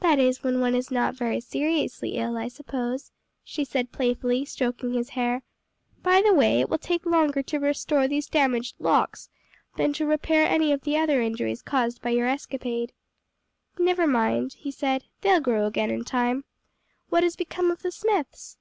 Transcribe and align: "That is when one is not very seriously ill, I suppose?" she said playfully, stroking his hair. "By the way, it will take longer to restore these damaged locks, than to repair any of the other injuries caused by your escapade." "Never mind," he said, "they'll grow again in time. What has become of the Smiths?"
"That 0.00 0.18
is 0.18 0.42
when 0.42 0.60
one 0.60 0.74
is 0.74 0.90
not 0.90 1.14
very 1.14 1.38
seriously 1.38 2.14
ill, 2.16 2.38
I 2.38 2.48
suppose?" 2.48 3.12
she 3.44 3.66
said 3.66 3.92
playfully, 3.92 4.46
stroking 4.46 4.94
his 4.94 5.10
hair. 5.10 5.42
"By 6.02 6.22
the 6.22 6.32
way, 6.32 6.60
it 6.60 6.70
will 6.70 6.78
take 6.78 7.04
longer 7.04 7.42
to 7.42 7.58
restore 7.58 8.08
these 8.08 8.28
damaged 8.30 8.76
locks, 8.78 9.28
than 9.76 9.92
to 9.92 10.06
repair 10.06 10.46
any 10.46 10.72
of 10.72 10.80
the 10.84 10.96
other 10.96 11.20
injuries 11.20 11.60
caused 11.60 12.00
by 12.00 12.08
your 12.08 12.28
escapade." 12.28 12.94
"Never 13.78 14.06
mind," 14.06 14.54
he 14.54 14.70
said, 14.70 15.04
"they'll 15.20 15.38
grow 15.40 15.66
again 15.66 15.90
in 15.90 16.04
time. 16.04 16.44
What 17.10 17.22
has 17.22 17.36
become 17.36 17.70
of 17.70 17.82
the 17.82 17.92
Smiths?" 17.92 18.56